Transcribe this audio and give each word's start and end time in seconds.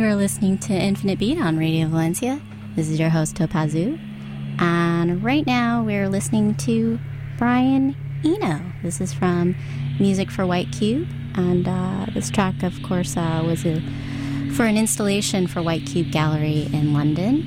You 0.00 0.06
are 0.06 0.16
listening 0.16 0.56
to 0.60 0.72
Infinite 0.72 1.18
Beat 1.18 1.38
on 1.38 1.58
Radio 1.58 1.86
Valencia. 1.86 2.40
This 2.74 2.88
is 2.88 2.98
your 2.98 3.10
host, 3.10 3.36
Topazu. 3.36 4.00
And 4.58 5.22
right 5.22 5.46
now 5.46 5.82
we're 5.82 6.08
listening 6.08 6.54
to 6.54 6.98
Brian 7.36 7.94
Eno. 8.24 8.62
This 8.82 9.02
is 9.02 9.12
from 9.12 9.54
Music 9.98 10.30
for 10.30 10.46
White 10.46 10.72
Cube. 10.72 11.06
And 11.34 11.68
uh, 11.68 12.06
this 12.14 12.30
track, 12.30 12.62
of 12.62 12.82
course, 12.82 13.14
uh, 13.14 13.42
was 13.44 13.66
a, 13.66 13.82
for 14.52 14.64
an 14.64 14.78
installation 14.78 15.46
for 15.46 15.60
White 15.60 15.84
Cube 15.84 16.10
Gallery 16.10 16.70
in 16.72 16.94
London. 16.94 17.44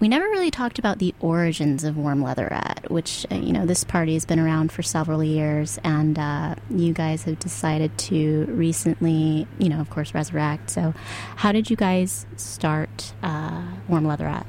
we 0.01 0.09
never 0.09 0.25
really 0.25 0.49
talked 0.49 0.79
about 0.79 0.97
the 0.97 1.13
origins 1.19 1.83
of 1.83 1.95
Warm 1.95 2.23
Leatherette, 2.23 2.89
which, 2.89 3.23
uh, 3.31 3.35
you 3.35 3.53
know, 3.53 3.67
this 3.67 3.83
party 3.83 4.15
has 4.15 4.25
been 4.25 4.39
around 4.39 4.71
for 4.71 4.81
several 4.81 5.23
years, 5.23 5.79
and 5.83 6.17
uh, 6.17 6.55
you 6.71 6.91
guys 6.91 7.23
have 7.23 7.37
decided 7.37 7.95
to 7.99 8.45
recently, 8.45 9.47
you 9.59 9.69
know, 9.69 9.79
of 9.79 9.91
course, 9.91 10.15
resurrect. 10.15 10.71
So, 10.71 10.95
how 11.35 11.51
did 11.51 11.69
you 11.69 11.75
guys 11.75 12.25
start 12.35 13.13
uh, 13.21 13.61
Warm 13.87 14.07
Leatherette? 14.07 14.47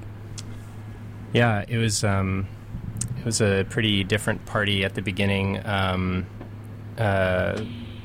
Yeah, 1.34 1.66
it 1.68 1.76
was 1.76 2.02
um, 2.02 2.48
it 3.18 3.24
was 3.26 3.42
a 3.42 3.66
pretty 3.68 4.04
different 4.04 4.46
party 4.46 4.86
at 4.86 4.94
the 4.94 5.02
beginning. 5.02 5.60
Um, 5.66 6.26
uh, 6.96 7.62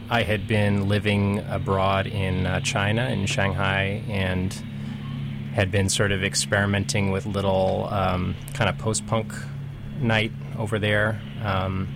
I 0.10 0.24
had 0.24 0.50
been 0.50 0.90
living 0.90 1.40
abroad 1.48 2.08
in 2.08 2.46
uh, 2.46 2.60
China, 2.60 3.08
in 3.08 3.26
Shanghai, 3.26 4.04
and 4.10 4.54
had 5.58 5.72
been 5.72 5.90
sort 5.90 6.12
of 6.12 6.24
experimenting 6.24 7.10
with 7.10 7.26
little 7.26 7.90
um, 7.92 8.36
kind 8.54 8.70
of 8.70 8.78
post 8.78 9.08
punk 9.08 9.34
night 10.00 10.32
over 10.56 10.78
there. 10.78 11.20
Um, 11.44 11.88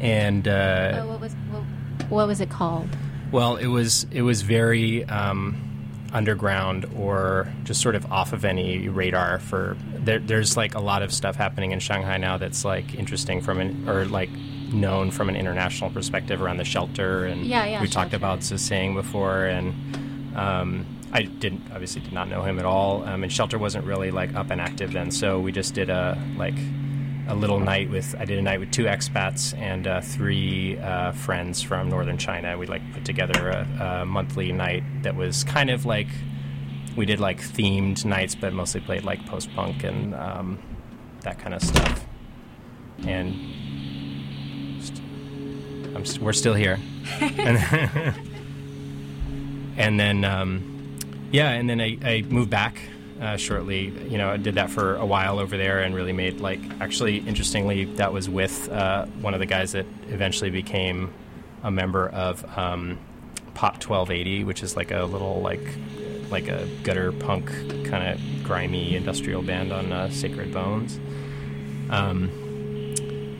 and 0.00 0.48
uh, 0.48 1.02
oh, 1.02 1.06
what 1.08 1.20
was 1.20 1.34
what, 1.50 1.62
what, 2.10 2.26
was 2.26 2.40
it 2.40 2.48
called? 2.48 2.88
Well, 3.30 3.56
it 3.56 3.66
was 3.66 4.06
it 4.10 4.22
was 4.22 4.40
very 4.40 5.04
um, 5.04 5.90
underground 6.14 6.86
or 6.96 7.52
just 7.64 7.82
sort 7.82 7.94
of 7.94 8.10
off 8.10 8.32
of 8.32 8.46
any 8.46 8.88
radar 8.88 9.38
for 9.38 9.76
there, 9.98 10.18
there's 10.18 10.56
like 10.56 10.74
a 10.74 10.80
lot 10.80 11.02
of 11.02 11.12
stuff 11.12 11.36
happening 11.36 11.72
in 11.72 11.78
Shanghai 11.78 12.16
now 12.16 12.38
that's 12.38 12.64
like 12.64 12.94
interesting 12.94 13.42
from 13.42 13.60
an 13.60 13.86
or 13.86 14.06
like 14.06 14.30
known 14.72 15.10
from 15.10 15.28
an 15.28 15.36
international 15.36 15.90
perspective 15.90 16.40
around 16.40 16.56
the 16.56 16.64
shelter 16.64 17.26
and 17.26 17.44
yeah, 17.44 17.66
yeah, 17.66 17.80
we 17.82 17.86
shelter. 17.86 17.92
talked 17.92 18.14
about 18.14 18.38
Tzusing 18.38 18.94
before 18.94 19.44
and 19.44 19.74
um, 20.34 20.86
I 21.12 21.22
didn't 21.22 21.62
obviously 21.72 22.02
did 22.02 22.12
not 22.12 22.28
know 22.28 22.42
him 22.42 22.58
at 22.58 22.64
all, 22.64 23.02
um, 23.04 23.22
and 23.24 23.32
Shelter 23.32 23.58
wasn't 23.58 23.84
really 23.84 24.10
like 24.10 24.34
up 24.34 24.50
and 24.50 24.60
active 24.60 24.92
then. 24.92 25.10
So 25.10 25.40
we 25.40 25.50
just 25.50 25.74
did 25.74 25.90
a 25.90 26.16
like 26.36 26.54
a 27.26 27.34
little 27.34 27.58
night 27.58 27.90
with 27.90 28.14
I 28.18 28.24
did 28.24 28.38
a 28.38 28.42
night 28.42 28.60
with 28.60 28.70
two 28.70 28.84
expats 28.84 29.56
and 29.58 29.86
uh, 29.86 30.00
three 30.00 30.78
uh, 30.78 31.12
friends 31.12 31.62
from 31.62 31.88
northern 31.88 32.16
China. 32.16 32.56
We 32.56 32.66
like 32.66 32.82
put 32.92 33.04
together 33.04 33.50
a, 33.50 34.02
a, 34.02 34.06
monthly 34.06 34.52
night 34.52 34.84
that 35.02 35.16
was 35.16 35.42
kind 35.44 35.70
of 35.70 35.84
like 35.84 36.08
we 36.96 37.06
did 37.06 37.18
like 37.18 37.40
themed 37.40 38.04
nights, 38.04 38.36
but 38.36 38.52
mostly 38.52 38.80
played 38.80 39.04
like 39.04 39.24
post 39.26 39.52
punk 39.54 39.82
and 39.82 40.14
um, 40.14 40.58
that 41.22 41.40
kind 41.40 41.54
of 41.54 41.62
stuff. 41.62 42.04
And 43.04 43.34
st- 44.80 46.20
we're 46.20 46.32
still 46.32 46.54
here. 46.54 46.78
and, 47.20 47.58
and 49.76 49.98
then. 49.98 50.24
Um, 50.24 50.69
yeah, 51.30 51.50
and 51.50 51.68
then 51.68 51.80
I, 51.80 51.98
I 52.02 52.22
moved 52.28 52.50
back 52.50 52.80
uh, 53.20 53.36
shortly. 53.36 53.88
You 54.08 54.18
know, 54.18 54.30
I 54.30 54.36
did 54.36 54.54
that 54.54 54.70
for 54.70 54.96
a 54.96 55.06
while 55.06 55.38
over 55.38 55.56
there 55.56 55.80
and 55.80 55.94
really 55.94 56.12
made 56.12 56.40
like 56.40 56.60
actually 56.80 57.18
interestingly 57.18 57.84
that 57.96 58.12
was 58.12 58.28
with 58.28 58.68
uh, 58.70 59.06
one 59.20 59.34
of 59.34 59.40
the 59.40 59.46
guys 59.46 59.72
that 59.72 59.86
eventually 60.08 60.50
became 60.50 61.12
a 61.62 61.70
member 61.70 62.08
of 62.08 62.44
um, 62.58 62.98
Pop 63.54 63.74
1280, 63.74 64.44
which 64.44 64.62
is 64.62 64.76
like 64.76 64.90
a 64.90 65.04
little 65.04 65.40
like 65.40 65.60
like 66.30 66.48
a 66.48 66.66
gutter 66.84 67.12
punk 67.12 67.46
kind 67.84 68.08
of 68.08 68.44
grimy 68.44 68.94
industrial 68.96 69.42
band 69.42 69.72
on 69.72 69.92
uh, 69.92 70.08
Sacred 70.10 70.52
Bones. 70.52 70.98
Um, 71.90 72.30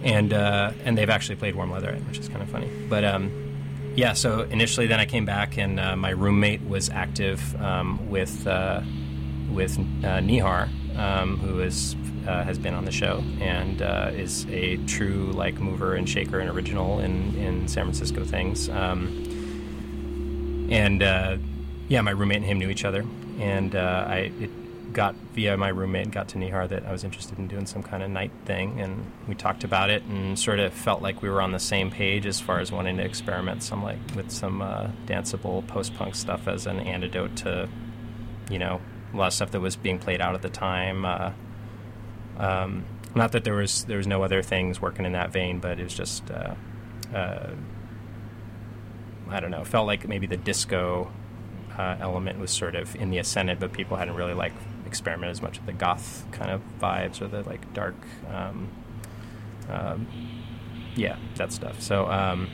and 0.03 0.33
uh, 0.33 0.73
and 0.85 0.97
they've 0.97 1.11
actually 1.11 1.37
played 1.37 1.55
Warm 1.55 1.71
Leather, 1.71 1.95
which 2.09 2.19
is 2.19 2.29
kind 2.29 2.43
of 2.43 2.49
funny. 2.49 2.69
But 2.89 3.05
um, 3.05 3.50
yeah, 3.97 4.13
so 4.13 4.43
initially, 4.43 4.87
then 4.87 5.01
I 5.01 5.07
came 5.07 5.25
back, 5.25 5.59
and 5.59 5.81
uh, 5.81 5.97
my 5.97 6.11
roommate 6.11 6.63
was 6.63 6.89
active 6.91 7.61
um, 7.61 8.09
with 8.09 8.47
uh, 8.47 8.83
with 9.51 9.79
uh, 9.79 10.21
Nihar, 10.21 10.69
um, 10.97 11.39
who 11.39 11.61
is 11.61 11.97
uh, 12.27 12.45
has 12.45 12.59
been 12.59 12.75
on 12.75 12.85
the 12.85 12.93
show 12.93 13.23
and 13.41 13.83
uh, 13.83 14.11
is 14.13 14.47
a 14.51 14.77
true 14.87 15.33
like 15.33 15.59
mover 15.59 15.95
and 15.95 16.09
shaker 16.09 16.39
and 16.39 16.51
original 16.51 17.01
in 17.01 17.35
in 17.37 17.67
San 17.69 17.85
Francisco 17.85 18.25
things. 18.25 18.69
Um, 18.69 19.27
and 20.71 21.03
uh, 21.03 21.39
yeah, 21.89 22.01
my 22.01 22.13
roommate 22.13 22.39
and 22.39 22.47
him 22.47 22.59
knew 22.59 22.71
each 22.71 22.85
other, 22.85 23.05
and 23.39 23.75
I 23.75 24.31
it, 24.41 24.51
got 24.93 25.15
via 25.35 25.57
my 25.57 25.69
roommate 25.69 26.11
got 26.11 26.29
to 26.29 26.39
Nihar 26.39 26.69
that 26.69 26.85
I 26.85 26.93
was 26.93 27.05
interested 27.05 27.39
in 27.39 27.47
doing 27.47 27.67
some 27.67 27.83
kind 27.83 28.03
of 28.03 28.11
night 28.11 28.33
thing, 28.45 28.81
and 28.81 29.11
we 29.29 29.35
talked 29.35 29.65
about 29.65 29.91
it 29.91 30.03
and 30.05 30.39
sort 30.39 30.59
of 30.59 30.73
felt 30.73 31.03
like 31.03 31.23
we 31.23 31.29
were 31.29 31.41
on 31.41 31.53
the 31.53 31.59
same 31.59 31.91
page 31.91 32.27
as 32.27 32.41
far 32.41 32.61
as 32.61 32.73
wanting 32.73 32.97
to 32.97 33.05
experiment 33.05 33.63
some 33.63 33.83
like 33.83 33.99
with 34.17 34.31
some 34.31 34.63
uh, 34.63 34.89
danceable 35.07 35.67
post 35.67 35.95
punk 35.95 36.15
stuff 36.15 36.49
as 36.49 36.67
an 36.67 36.81
antidote 36.81 37.37
to, 37.37 37.69
you 38.51 38.59
know, 38.59 38.81
a 39.13 39.17
lot 39.17 39.29
of 39.29 39.33
stuff 39.33 39.51
that 39.53 39.61
was 39.61 39.77
being 39.77 39.99
played 39.99 40.21
out 40.21 40.35
at 40.35 40.43
the 40.43 40.51
time. 40.51 41.05
Uh, 41.05 41.33
um, 42.39 42.85
not 43.15 43.33
that 43.33 43.45
there 43.45 43.55
was 43.55 43.85
there 43.85 43.99
was 43.99 44.07
no 44.07 44.23
other 44.23 44.43
things 44.43 44.81
working 44.81 45.05
in 45.05 45.13
that 45.13 45.33
vein, 45.33 45.59
but 45.59 45.79
it 45.79 45.85
was 45.85 45.95
just 45.95 46.31
uh, 46.31 46.55
uh 47.15 47.51
I 49.29 49.39
don't 49.39 49.53
know. 49.53 49.65
Felt 49.65 49.87
like 49.87 50.09
maybe 50.09 50.27
the 50.27 50.37
disco 50.37 51.13
uh, 51.79 51.97
element 52.01 52.39
was 52.41 52.51
sort 52.51 52.75
of 52.75 52.97
in 52.97 53.11
the 53.11 53.19
ascendant, 53.19 53.61
but 53.61 53.73
people 53.73 53.97
hadn't 53.97 54.15
really 54.15 54.35
like 54.35 54.53
experiment 54.91 55.31
as 55.31 55.41
much 55.41 55.59
with 55.59 55.67
the 55.67 55.73
goth 55.73 56.25
kind 56.33 56.51
of 56.51 56.61
vibes 56.81 57.23
or 57.23 57.29
the 57.29 57.43
like 57.43 57.73
dark, 57.73 57.95
um, 58.29 58.69
um, 59.69 60.07
yeah, 60.97 61.17
that 61.37 61.53
stuff. 61.53 61.81
So 61.81 62.11
um, 62.11 62.49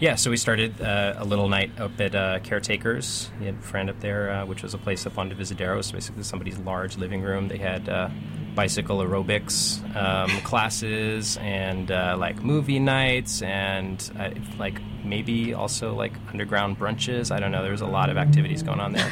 yeah, 0.00 0.16
so 0.16 0.30
we 0.30 0.36
started 0.36 0.80
uh, 0.80 1.14
a 1.16 1.24
little 1.24 1.48
night 1.48 1.70
up 1.78 2.00
at 2.00 2.14
uh, 2.14 2.40
Caretakers. 2.40 3.30
We 3.38 3.46
had 3.46 3.54
a 3.54 3.62
friend 3.62 3.88
up 3.88 4.00
there, 4.00 4.30
uh, 4.30 4.46
which 4.46 4.62
was 4.62 4.74
a 4.74 4.78
place 4.78 5.06
up 5.06 5.18
on 5.18 5.30
Divisadero. 5.30 5.74
It 5.74 5.76
was 5.76 5.92
basically 5.92 6.24
somebody's 6.24 6.58
large 6.58 6.96
living 6.96 7.22
room. 7.22 7.48
They 7.48 7.58
had 7.58 7.88
uh, 7.88 8.08
bicycle 8.54 8.98
aerobics 8.98 9.80
um, 9.96 10.30
classes 10.44 11.36
and 11.40 11.90
uh, 11.90 12.16
like 12.18 12.42
movie 12.42 12.78
nights 12.78 13.42
and 13.42 14.10
uh, 14.18 14.30
like 14.58 14.80
maybe 15.04 15.54
also 15.54 15.94
like 15.94 16.12
underground 16.28 16.78
brunches. 16.78 17.30
I 17.30 17.38
don't 17.38 17.52
know. 17.52 17.62
There 17.62 17.72
was 17.72 17.80
a 17.80 17.86
lot 17.86 18.10
of 18.10 18.16
activities 18.16 18.62
going 18.62 18.80
on 18.80 18.92
there, 18.92 19.10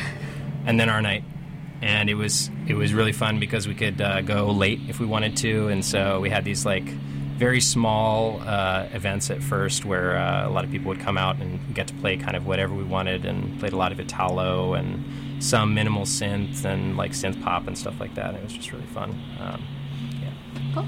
and 0.66 0.80
then 0.80 0.88
our 0.88 1.02
night. 1.02 1.24
And 1.82 2.08
it 2.08 2.14
was 2.14 2.50
it 2.66 2.74
was 2.74 2.94
really 2.94 3.12
fun 3.12 3.40
because 3.40 3.66
we 3.66 3.74
could 3.74 4.00
uh, 4.00 4.22
go 4.22 4.50
late 4.50 4.80
if 4.88 5.00
we 5.00 5.06
wanted 5.06 5.36
to, 5.38 5.68
and 5.68 5.84
so 5.84 6.20
we 6.20 6.30
had 6.30 6.44
these 6.44 6.64
like 6.64 6.84
very 7.42 7.60
small 7.60 8.40
uh, 8.42 8.86
events 8.92 9.28
at 9.28 9.42
first 9.42 9.84
where 9.84 10.16
uh, 10.16 10.48
a 10.48 10.50
lot 10.50 10.64
of 10.64 10.70
people 10.70 10.86
would 10.86 11.00
come 11.00 11.18
out 11.18 11.40
and 11.40 11.74
get 11.74 11.88
to 11.88 11.94
play 11.94 12.16
kind 12.16 12.36
of 12.36 12.46
whatever 12.46 12.72
we 12.72 12.84
wanted 12.84 13.24
and 13.24 13.58
played 13.58 13.72
a 13.72 13.76
lot 13.76 13.90
of 13.90 13.98
Italo 13.98 14.74
and 14.74 15.42
some 15.42 15.74
minimal 15.74 16.04
synth 16.04 16.64
and 16.64 16.96
like 16.96 17.10
synth 17.10 17.42
pop 17.42 17.66
and 17.66 17.76
stuff 17.76 17.98
like 17.98 18.14
that. 18.14 18.34
It 18.34 18.44
was 18.44 18.52
just 18.52 18.70
really 18.70 18.86
fun. 18.86 19.10
Um, 19.40 19.64
yeah. 20.22 20.30
Cool. 20.72 20.86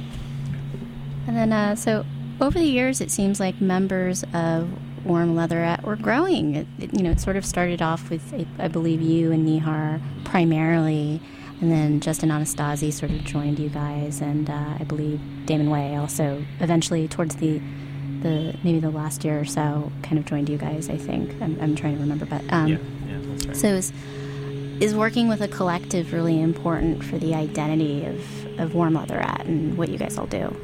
And 1.27 1.37
then, 1.37 1.53
uh, 1.53 1.75
so 1.75 2.07
over 2.41 2.57
the 2.57 2.67
years, 2.67 3.01
it 3.01 3.11
seems 3.11 3.41
like 3.41 3.61
members 3.61 4.23
of 4.33 4.71
Warm 5.05 5.35
Leatherette 5.37 5.83
were 5.85 5.97
growing. 5.97 6.55
It, 6.55 6.67
it, 6.79 6.95
you 6.95 7.03
know, 7.03 7.11
it 7.11 7.21
sort 7.21 7.37
of 7.37 7.45
started 7.45 7.83
off 7.83 8.11
with, 8.11 8.47
I 8.59 8.69
believe, 8.69 9.03
you 9.03 9.33
and 9.33 9.47
Nihar 9.47 10.01
primarily 10.25 11.21
and 11.61 11.71
then 11.71 12.01
Justin 12.01 12.31
Anastasi 12.31 12.93
sort 12.93 13.13
of 13.13 13.25
joined 13.25 13.59
you 13.59 13.69
guys, 13.69 14.21
and 14.21 14.51
uh, 14.51 14.75
I 14.79 14.85
believe 14.85 15.21
Damon 15.47 15.71
Way 15.71 15.97
also 15.97 16.45
eventually 16.61 17.09
towards 17.09 17.37
the 17.37 17.61
the 18.21 18.57
maybe 18.65 18.81
the 18.81 18.91
last 18.91 19.25
year 19.25 19.41
or 19.41 19.45
so 19.45 19.93
kind 20.03 20.19
of 20.19 20.25
joined 20.25 20.49
you 20.49 20.57
guys. 20.57 20.89
I 20.89 20.97
think 20.97 21.31
I'm, 21.43 21.59
I'm 21.61 21.77
trying 21.77 21.95
to 21.95 22.01
remember, 22.01 22.27
but 22.27 22.43
um, 22.53 22.69
yeah, 22.69 22.79
yeah, 23.07 23.19
that's 23.23 23.47
right. 23.47 23.57
So 23.57 23.69
is 23.69 23.93
is 24.81 24.95
working 24.95 25.29
with 25.29 25.41
a 25.41 25.49
collective 25.49 26.13
really 26.13 26.41
important 26.41 27.05
for 27.05 27.19
the 27.19 27.35
identity 27.35 28.05
of 28.05 28.61
of 28.61 28.75
Warm 28.75 28.95
Leatherette 28.95 29.47
and 29.47 29.79
what 29.79 29.89
you 29.89 29.99
guys 29.99 30.19
all 30.19 30.27
do? 30.27 30.55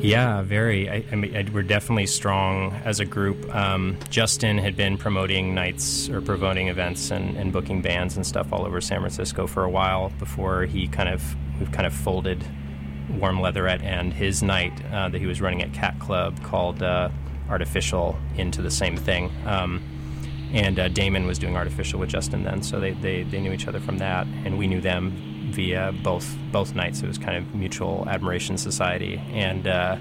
Yeah, 0.00 0.40
very. 0.40 0.88
I, 0.88 1.04
I 1.12 1.14
mean, 1.14 1.50
we're 1.52 1.62
definitely 1.62 2.06
strong 2.06 2.72
as 2.84 3.00
a 3.00 3.04
group. 3.04 3.54
Um, 3.54 3.98
Justin 4.08 4.56
had 4.56 4.74
been 4.74 4.96
promoting 4.96 5.54
nights 5.54 6.08
or 6.08 6.22
promoting 6.22 6.68
events 6.68 7.10
and, 7.10 7.36
and, 7.36 7.52
booking 7.52 7.82
bands 7.82 8.16
and 8.16 8.26
stuff 8.26 8.50
all 8.50 8.64
over 8.64 8.80
San 8.80 9.00
Francisco 9.00 9.46
for 9.46 9.62
a 9.62 9.70
while 9.70 10.08
before 10.18 10.64
he 10.64 10.88
kind 10.88 11.10
of 11.10 11.36
we've 11.58 11.70
kind 11.70 11.86
of 11.86 11.92
folded 11.92 12.42
Warm 13.18 13.42
Leatherette 13.42 13.82
and 13.82 14.14
his 14.14 14.42
night 14.42 14.72
uh, 14.90 15.10
that 15.10 15.18
he 15.18 15.26
was 15.26 15.42
running 15.42 15.62
at 15.62 15.74
Cat 15.74 15.98
Club 15.98 16.42
called 16.44 16.82
uh, 16.82 17.10
Artificial 17.50 18.16
into 18.36 18.62
the 18.62 18.70
same 18.70 18.96
thing. 18.96 19.30
Um, 19.44 19.82
and 20.52 20.78
uh, 20.78 20.88
Damon 20.88 21.26
was 21.26 21.38
doing 21.38 21.56
Artificial 21.56 22.00
with 22.00 22.08
Justin 22.08 22.42
then, 22.44 22.62
so 22.62 22.80
they, 22.80 22.92
they, 22.92 23.24
they 23.24 23.40
knew 23.40 23.52
each 23.52 23.68
other 23.68 23.80
from 23.80 23.98
that, 23.98 24.26
and 24.44 24.58
we 24.58 24.66
knew 24.66 24.80
them 24.80 25.29
via 25.50 25.92
both 26.02 26.36
both 26.52 26.74
nights. 26.74 27.02
It 27.02 27.06
was 27.06 27.18
kind 27.18 27.36
of 27.36 27.54
mutual 27.54 28.08
admiration 28.08 28.58
society, 28.58 29.20
and 29.32 29.66
uh, 29.66 29.96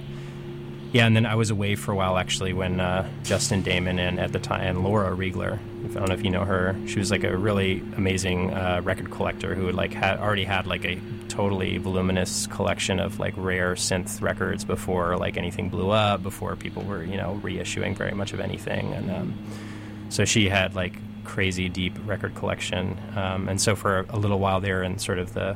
yeah, 0.92 1.06
and 1.06 1.16
then 1.16 1.26
I 1.26 1.36
was 1.36 1.52
away 1.52 1.76
for 1.76 1.92
a 1.92 1.96
while 1.96 2.18
actually 2.18 2.52
when 2.54 2.80
uh, 2.80 3.08
Justin 3.24 3.62
Damon 3.62 4.00
and 4.00 4.20
at 4.20 4.32
the 4.32 4.40
time 4.40 4.62
and 4.62 4.84
Laura 4.84 5.16
Riegler. 5.16 5.60
I 5.86 5.94
don't 5.94 6.10
know 6.10 6.16
if 6.16 6.24
you 6.24 6.32
know 6.32 6.46
her. 6.46 6.76
She 6.88 7.00
was 7.00 7.12
like 7.12 7.24
a 7.24 7.38
really 7.38 7.80
amazing 7.96 8.54
uh, 8.54 8.82
record 8.84 9.12
collector 9.12 9.54
who 9.54 9.68
had 9.68 9.76
like 9.76 9.94
had 9.94 10.20
already 10.20 10.46
had 10.46 10.66
like 10.66 10.86
a 10.86 11.00
totally 11.28 11.78
voluminous 11.78 12.48
collection 12.48 13.00
of 13.00 13.20
like 13.20 13.34
rare 13.38 13.76
synth 13.76 14.22
records 14.22 14.66
before 14.66 15.16
like 15.18 15.38
anything 15.38 15.70
blew 15.70 15.92
up, 15.92 16.24
before 16.24 16.56
people 16.56 16.84
were 16.84 17.04
you 17.04 17.18
know 17.18 17.40
reissuing 17.44 17.96
very 17.96 18.14
much 18.14 18.34
of 18.34 18.40
anything, 18.40 18.92
and 18.94 19.12
um, 19.12 19.34
so 20.10 20.26
she 20.26 20.50
had 20.50 20.76
like 20.76 20.94
crazy 21.30 21.70
deep 21.70 21.94
record 22.06 22.34
collection. 22.34 23.00
Um, 23.16 23.48
and 23.48 23.62
so 23.62 23.76
for 23.76 24.08
a 24.10 24.18
little 24.18 24.40
while 24.40 24.60
there, 24.60 24.82
in 24.82 24.98
sort 24.98 25.20
of 25.20 25.34
the 25.34 25.56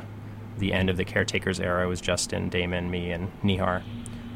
the 0.59 0.71
end 0.71 0.91
of 0.91 0.97
the 0.97 1.03
caretakers 1.03 1.59
era, 1.59 1.87
was 1.87 1.99
Justin, 1.99 2.47
Damon, 2.47 2.91
me, 2.91 3.11
and 3.11 3.31
Nihar. 3.41 3.81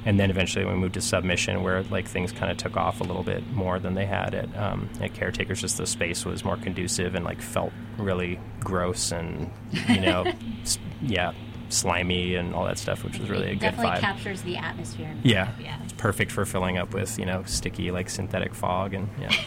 And 0.03 0.19
then 0.19 0.31
eventually 0.31 0.65
we 0.65 0.73
moved 0.73 0.95
to 0.95 1.01
submission, 1.01 1.61
where 1.61 1.83
like 1.83 2.07
things 2.07 2.31
kind 2.31 2.51
of 2.51 2.57
took 2.57 2.75
off 2.75 3.01
a 3.01 3.03
little 3.03 3.21
bit 3.21 3.47
more 3.51 3.77
than 3.77 3.93
they 3.93 4.07
had 4.07 4.33
at 4.33 4.57
um, 4.57 4.89
at 4.99 5.13
caretakers. 5.13 5.61
Just 5.61 5.77
the 5.77 5.85
space 5.85 6.25
was 6.25 6.43
more 6.43 6.57
conducive 6.57 7.13
and 7.13 7.23
like 7.23 7.39
felt 7.39 7.71
really 7.99 8.39
gross 8.59 9.11
and 9.11 9.51
you 9.87 9.99
know, 9.99 10.25
yeah, 11.03 11.33
slimy 11.69 12.33
and 12.33 12.55
all 12.55 12.65
that 12.65 12.79
stuff, 12.79 13.03
which 13.03 13.19
was 13.19 13.29
really 13.29 13.49
a 13.49 13.53
good 13.53 13.59
definitely 13.59 13.91
vibe. 13.91 13.99
captures 13.99 14.41
the 14.41 14.57
atmosphere. 14.57 15.15
Yeah, 15.21 15.51
yeah, 15.61 15.77
it's 15.83 15.93
perfect 15.93 16.31
for 16.31 16.45
filling 16.45 16.79
up 16.79 16.95
with 16.95 17.19
you 17.19 17.25
know 17.25 17.43
sticky 17.45 17.91
like 17.91 18.09
synthetic 18.09 18.55
fog 18.55 18.95
and 18.95 19.07
yeah. 19.21 19.31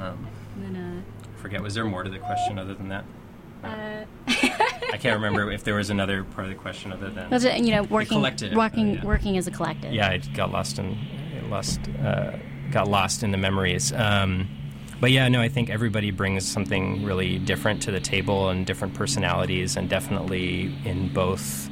Um, 0.00 0.26
then, 0.58 0.76
uh, 0.76 1.38
forget. 1.40 1.62
Was 1.62 1.74
there 1.74 1.84
more 1.84 2.02
to 2.02 2.10
the 2.10 2.18
question 2.18 2.58
other 2.58 2.74
than 2.74 2.88
that? 2.88 3.04
Uh, 3.62 4.04
I 4.92 4.96
can't 4.98 5.16
remember 5.16 5.50
if 5.50 5.64
there 5.64 5.74
was 5.74 5.90
another 5.90 6.22
part 6.22 6.46
of 6.46 6.50
the 6.50 6.58
question 6.58 6.92
other 6.92 7.10
than 7.10 7.28
was 7.28 7.44
it, 7.44 7.58
you 7.58 7.72
know 7.72 7.82
working 7.82 8.22
working 8.22 8.54
uh, 8.54 8.94
yeah. 8.94 9.04
working 9.04 9.36
as 9.36 9.46
a 9.46 9.50
collective. 9.50 9.92
Yeah, 9.92 10.10
I 10.10 10.18
got 10.18 10.52
lost 10.52 10.78
in 10.78 10.96
lost 11.50 11.80
uh, 12.02 12.36
got 12.70 12.88
lost 12.88 13.22
in 13.22 13.32
the 13.32 13.38
memories. 13.38 13.92
Um, 13.92 14.48
but 15.00 15.10
yeah, 15.12 15.28
no, 15.28 15.40
I 15.40 15.48
think 15.48 15.70
everybody 15.70 16.10
brings 16.10 16.46
something 16.46 17.04
really 17.04 17.38
different 17.38 17.82
to 17.82 17.90
the 17.90 18.00
table 18.00 18.48
and 18.48 18.66
different 18.66 18.94
personalities, 18.94 19.76
and 19.76 19.88
definitely 19.88 20.74
in 20.84 21.12
both 21.12 21.68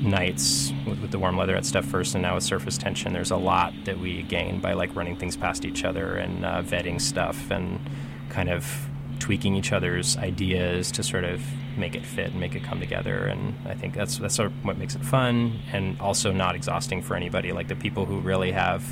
nights 0.00 0.72
with, 0.86 1.00
with, 1.00 1.10
the 1.10 1.18
warm 1.18 1.36
leatherette 1.36 1.66
stuff 1.66 1.84
first 1.84 2.14
and 2.14 2.22
now 2.22 2.34
with 2.34 2.44
surface 2.44 2.78
tension 2.78 3.12
there's 3.12 3.30
a 3.30 3.36
lot 3.36 3.72
that 3.84 3.98
we 3.98 4.22
gain 4.22 4.60
by 4.60 4.72
like 4.72 4.94
running 4.94 5.16
things 5.16 5.36
past 5.36 5.64
each 5.64 5.84
other 5.84 6.16
and 6.16 6.44
uh, 6.44 6.62
vetting 6.62 7.00
stuff 7.00 7.50
and 7.50 7.80
kind 8.28 8.48
of 8.48 8.88
tweaking 9.22 9.54
each 9.54 9.72
other's 9.72 10.16
ideas 10.16 10.90
to 10.90 11.00
sort 11.00 11.22
of 11.22 11.40
make 11.76 11.94
it 11.94 12.04
fit 12.04 12.32
and 12.32 12.40
make 12.40 12.56
it 12.56 12.64
come 12.64 12.80
together. 12.80 13.26
And 13.26 13.54
i 13.68 13.74
think 13.74 13.94
that's 13.94 14.18
that's 14.18 14.34
sort 14.34 14.50
of 14.50 14.64
what 14.64 14.78
makes 14.78 14.96
it 14.96 15.04
fun 15.04 15.60
and 15.72 16.00
also 16.00 16.32
not 16.32 16.56
exhausting 16.56 17.02
for 17.02 17.14
anybody. 17.14 17.52
Like 17.52 17.68
the 17.68 17.76
people 17.76 18.04
who 18.04 18.18
really 18.18 18.50
have 18.50 18.84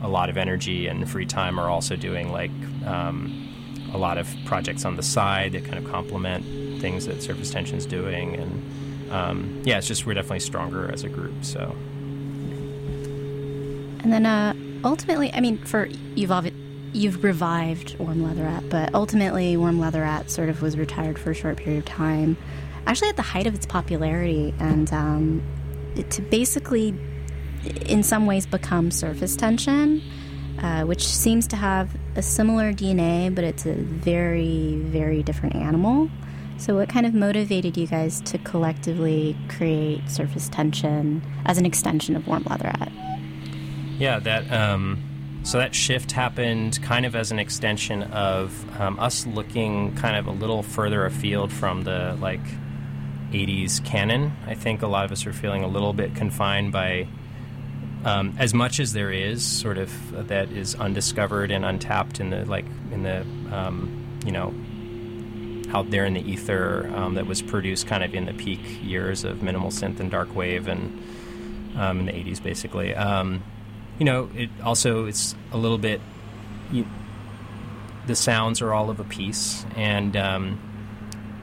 a 0.00 0.08
lot 0.08 0.30
of 0.30 0.38
energy 0.38 0.86
and 0.86 1.08
free 1.08 1.26
time 1.26 1.60
are 1.60 1.68
also 1.68 1.96
doing 1.96 2.32
like 2.32 2.50
um, 2.86 3.88
a 3.92 3.98
lot 3.98 4.16
of 4.16 4.34
projects 4.46 4.86
on 4.86 4.96
the 4.96 5.02
side 5.02 5.52
that 5.52 5.64
kind 5.64 5.78
of 5.78 5.90
complement 5.90 6.80
things 6.80 7.06
that 7.06 7.22
surface 7.22 7.50
tension 7.50 7.76
is 7.76 7.84
doing. 7.86 8.36
And 8.36 8.64
um, 9.10 9.62
yeah, 9.64 9.78
it's 9.78 9.86
just 9.86 10.06
we're 10.06 10.14
definitely 10.14 10.40
stronger 10.40 10.90
as 10.92 11.04
a 11.04 11.08
group. 11.08 11.44
So, 11.44 11.74
and 14.00 14.12
then 14.12 14.26
uh, 14.26 14.54
ultimately, 14.84 15.32
I 15.32 15.40
mean, 15.40 15.58
for 15.58 15.86
you've 16.14 16.32
you've 16.92 17.24
revived 17.24 17.98
Warm 17.98 18.22
Leatherette, 18.22 18.68
but 18.68 18.94
ultimately, 18.94 19.56
Warm 19.56 19.80
Leatherette 19.80 20.30
sort 20.30 20.48
of 20.48 20.62
was 20.62 20.76
retired 20.76 21.18
for 21.18 21.30
a 21.30 21.34
short 21.34 21.56
period 21.56 21.78
of 21.78 21.84
time, 21.84 22.36
actually 22.86 23.08
at 23.08 23.16
the 23.16 23.22
height 23.22 23.46
of 23.46 23.54
its 23.54 23.66
popularity, 23.66 24.54
and 24.58 24.92
um, 24.92 25.42
to 26.10 26.22
basically, 26.22 26.94
in 27.86 28.02
some 28.02 28.26
ways, 28.26 28.46
become 28.46 28.90
Surface 28.90 29.36
Tension. 29.36 30.02
Uh, 30.62 30.84
which 30.84 31.04
seems 31.04 31.48
to 31.48 31.56
have 31.56 31.90
a 32.14 32.22
similar 32.22 32.72
DNA, 32.72 33.34
but 33.34 33.42
it's 33.42 33.66
a 33.66 33.74
very, 33.74 34.76
very 34.76 35.20
different 35.20 35.56
animal. 35.56 36.08
So, 36.56 36.76
what 36.76 36.88
kind 36.88 37.04
of 37.04 37.14
motivated 37.14 37.76
you 37.76 37.86
guys 37.86 38.20
to 38.22 38.38
collectively 38.38 39.36
create 39.48 40.08
surface 40.08 40.48
tension 40.48 41.22
as 41.44 41.58
an 41.58 41.66
extension 41.66 42.16
of 42.16 42.26
warm 42.26 42.44
leatherette? 42.48 42.92
Yeah, 43.98 44.18
that 44.20 44.50
um, 44.52 45.40
so 45.42 45.58
that 45.58 45.74
shift 45.74 46.12
happened 46.12 46.80
kind 46.82 47.04
of 47.04 47.14
as 47.14 47.30
an 47.30 47.38
extension 47.38 48.04
of 48.04 48.80
um, 48.80 48.98
us 48.98 49.26
looking 49.26 49.94
kind 49.96 50.16
of 50.16 50.26
a 50.26 50.30
little 50.30 50.62
further 50.62 51.04
afield 51.04 51.52
from 51.52 51.82
the 51.82 52.16
like 52.20 52.44
80s 53.30 53.84
canon. 53.84 54.32
I 54.46 54.54
think 54.54 54.82
a 54.82 54.86
lot 54.86 55.04
of 55.04 55.12
us 55.12 55.26
are 55.26 55.32
feeling 55.32 55.64
a 55.64 55.68
little 55.68 55.92
bit 55.92 56.14
confined 56.14 56.72
by 56.72 57.08
um, 58.04 58.34
as 58.38 58.54
much 58.54 58.80
as 58.80 58.92
there 58.92 59.10
is 59.10 59.44
sort 59.44 59.76
of 59.76 60.28
that 60.28 60.50
is 60.50 60.74
undiscovered 60.76 61.50
and 61.50 61.64
untapped 61.64 62.20
in 62.20 62.30
the 62.30 62.44
like 62.44 62.66
in 62.92 63.02
the 63.02 63.20
um, 63.50 64.20
you 64.24 64.32
know 64.32 64.54
out 65.74 65.90
there 65.90 66.04
in 66.04 66.14
the 66.14 66.20
ether 66.20 66.90
um, 66.94 67.14
that 67.14 67.26
was 67.26 67.42
produced 67.42 67.86
kind 67.86 68.04
of 68.04 68.14
in 68.14 68.26
the 68.26 68.32
peak 68.32 68.60
years 68.82 69.24
of 69.24 69.42
minimal 69.42 69.70
synth 69.70 70.00
and 70.00 70.10
dark 70.10 70.34
wave 70.34 70.68
and 70.68 71.02
um, 71.76 72.00
in 72.00 72.06
the 72.06 72.12
80s 72.12 72.42
basically. 72.42 72.94
Um, 72.94 73.42
you 73.98 74.04
know 74.04 74.30
it 74.34 74.50
also 74.62 75.06
it's 75.06 75.34
a 75.52 75.56
little 75.56 75.78
bit 75.78 76.00
you, 76.72 76.86
the 78.06 78.16
sounds 78.16 78.60
are 78.62 78.72
all 78.72 78.90
of 78.90 79.00
a 79.00 79.04
piece 79.04 79.64
and 79.76 80.16
um, 80.16 80.58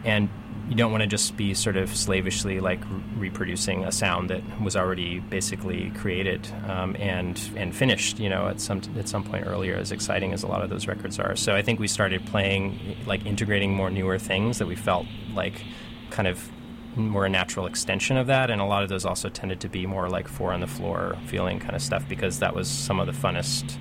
and 0.04 0.30
you 0.72 0.78
don't 0.78 0.90
want 0.90 1.02
to 1.02 1.08
just 1.08 1.36
be 1.36 1.54
sort 1.54 1.76
of 1.76 1.94
slavishly 1.94 2.62
like 2.62 2.80
reproducing 3.18 3.84
a 3.84 3.92
sound 3.92 4.30
that 4.30 4.42
was 4.62 4.78
already 4.78 5.20
basically 5.20 5.90
created 5.92 6.48
um, 6.66 6.96
and 6.98 7.42
and 7.58 7.76
finished. 7.76 8.20
You 8.20 8.30
know, 8.30 8.48
at 8.48 8.62
some 8.62 8.82
at 8.98 9.10
some 9.10 9.26
point 9.26 9.46
earlier, 9.46 9.76
as 9.76 9.92
exciting 9.92 10.32
as 10.32 10.44
a 10.44 10.48
lot 10.48 10.64
of 10.64 10.70
those 10.70 10.88
records 10.88 11.20
are. 11.20 11.36
So 11.36 11.54
I 11.58 11.62
think 11.62 11.82
we 11.82 11.90
started 11.90 12.26
playing 12.26 12.96
like 13.06 13.26
integrating 13.26 13.74
more 13.74 13.90
newer 13.90 14.18
things 14.18 14.60
that 14.60 14.66
we 14.66 14.78
felt 14.78 15.08
like 15.34 15.62
kind 16.10 16.30
of 16.30 16.50
more 16.96 17.26
a 17.26 17.30
natural 17.30 17.66
extension 17.66 18.16
of 18.16 18.28
that, 18.28 18.50
and 18.50 18.62
a 18.62 18.66
lot 18.66 18.82
of 18.82 18.88
those 18.88 19.04
also 19.04 19.28
tended 19.28 19.60
to 19.60 19.68
be 19.68 19.86
more 19.86 20.08
like 20.08 20.30
four 20.30 20.54
on 20.54 20.62
the 20.62 20.68
floor 20.68 21.18
feeling 21.26 21.60
kind 21.60 21.76
of 21.76 21.82
stuff 21.82 22.08
because 22.08 22.40
that 22.40 22.56
was 22.56 22.70
some 22.70 22.98
of 22.98 23.08
the 23.08 23.14
funnest 23.14 23.78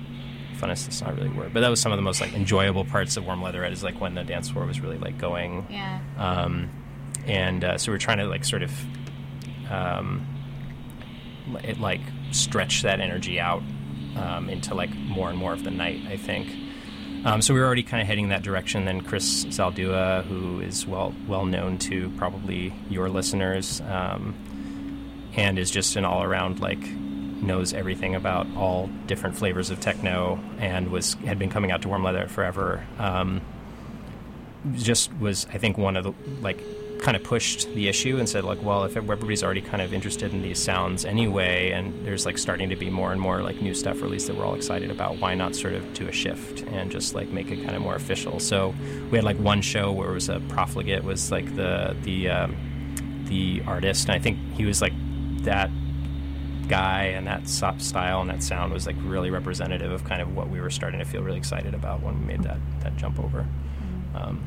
funnest 0.57 0.85
it's 0.85 1.01
not 1.01 1.15
really 1.15 1.27
a 1.27 1.33
word 1.33 1.51
but 1.53 1.61
that 1.61 1.69
was 1.69 1.81
some 1.81 1.91
of 1.91 1.97
the 1.97 2.03
most 2.03 2.21
like 2.21 2.33
enjoyable 2.33 2.85
parts 2.85 3.17
of 3.17 3.25
warm 3.25 3.41
leatherette 3.41 3.71
is 3.71 3.81
like 3.81 3.99
when 3.99 4.13
the 4.13 4.23
dance 4.23 4.47
floor 4.47 4.63
was 4.63 4.79
really 4.79 4.99
like 4.99 5.17
going 5.17 5.65
yeah 5.71 5.99
um, 6.17 6.69
and 7.25 7.63
uh, 7.63 7.77
so 7.77 7.91
we're 7.91 7.97
trying 7.97 8.17
to 8.19 8.25
like 8.25 8.45
sort 8.45 8.63
of 8.63 8.71
um, 9.69 10.25
it, 11.63 11.79
like 11.79 12.01
stretch 12.31 12.81
that 12.83 12.99
energy 12.99 13.39
out 13.39 13.63
um, 14.15 14.49
into 14.49 14.73
like 14.75 14.93
more 14.95 15.29
and 15.29 15.37
more 15.37 15.53
of 15.53 15.63
the 15.63 15.71
night. 15.71 16.01
I 16.07 16.17
think. 16.17 16.47
Um, 17.23 17.41
so 17.41 17.53
we 17.53 17.59
were 17.59 17.67
already 17.67 17.83
kind 17.83 18.01
of 18.01 18.07
heading 18.07 18.29
that 18.29 18.41
direction. 18.41 18.85
Then 18.85 19.01
Chris 19.01 19.45
Zaldua, 19.45 20.23
who 20.25 20.59
is 20.59 20.87
well 20.87 21.13
well 21.27 21.45
known 21.45 21.77
to 21.79 22.09
probably 22.11 22.73
your 22.89 23.09
listeners, 23.09 23.81
um, 23.81 24.35
and 25.35 25.59
is 25.59 25.69
just 25.69 25.95
an 25.95 26.05
all 26.05 26.23
around 26.23 26.59
like 26.59 26.79
knows 26.79 27.73
everything 27.73 28.15
about 28.15 28.47
all 28.55 28.87
different 29.07 29.35
flavors 29.35 29.69
of 29.69 29.79
techno, 29.79 30.39
and 30.59 30.89
was 30.89 31.13
had 31.25 31.37
been 31.37 31.49
coming 31.49 31.71
out 31.71 31.83
to 31.83 31.89
Warm 31.89 32.03
Leather 32.03 32.27
forever. 32.27 32.85
Um, 32.97 33.41
just 34.73 35.13
was 35.17 35.45
I 35.53 35.57
think 35.57 35.77
one 35.77 35.97
of 35.97 36.03
the 36.03 36.13
like 36.41 36.63
kind 37.01 37.17
of 37.17 37.23
pushed 37.23 37.67
the 37.73 37.87
issue 37.87 38.19
and 38.19 38.29
said 38.29 38.43
like 38.43 38.61
well 38.61 38.83
if 38.83 38.95
everybody's 38.95 39.43
already 39.43 39.59
kind 39.59 39.81
of 39.81 39.91
interested 39.91 40.31
in 40.33 40.41
these 40.41 40.59
sounds 40.59 41.03
anyway 41.03 41.71
and 41.71 42.05
there's 42.05 42.27
like 42.27 42.37
starting 42.37 42.69
to 42.69 42.75
be 42.75 42.89
more 42.89 43.11
and 43.11 43.19
more 43.19 43.41
like 43.41 43.59
new 43.59 43.73
stuff 43.73 44.01
released 44.01 44.27
that 44.27 44.35
we're 44.35 44.45
all 44.45 44.53
excited 44.53 44.91
about 44.91 45.17
why 45.17 45.33
not 45.33 45.55
sort 45.55 45.73
of 45.73 45.93
do 45.93 46.07
a 46.07 46.11
shift 46.11 46.61
and 46.67 46.91
just 46.91 47.15
like 47.15 47.27
make 47.29 47.49
it 47.49 47.57
kind 47.57 47.75
of 47.75 47.81
more 47.81 47.95
official 47.95 48.39
so 48.39 48.73
we 49.09 49.17
had 49.17 49.25
like 49.25 49.37
one 49.37 49.61
show 49.61 49.91
where 49.91 50.11
it 50.11 50.13
was 50.13 50.29
a 50.29 50.39
profligate 50.41 51.03
was 51.03 51.31
like 51.31 51.55
the 51.55 51.95
the 52.03 52.29
um, 52.29 52.55
the 53.25 53.63
artist 53.65 54.07
and 54.07 54.15
I 54.15 54.19
think 54.19 54.37
he 54.53 54.65
was 54.65 54.81
like 54.81 54.93
that 55.43 55.71
guy 56.67 57.05
and 57.05 57.25
that 57.25 57.47
style 57.49 58.21
and 58.21 58.29
that 58.29 58.43
sound 58.43 58.71
was 58.71 58.85
like 58.85 58.95
really 59.03 59.31
representative 59.31 59.91
of 59.91 60.03
kind 60.03 60.21
of 60.21 60.35
what 60.35 60.49
we 60.49 60.61
were 60.61 60.69
starting 60.69 60.99
to 60.99 61.05
feel 61.05 61.23
really 61.23 61.39
excited 61.39 61.73
about 61.73 62.01
when 62.01 62.19
we 62.19 62.25
made 62.25 62.43
that 62.43 62.59
that 62.81 62.95
jump 62.95 63.19
over 63.19 63.39
mm-hmm. 63.39 64.15
um, 64.15 64.43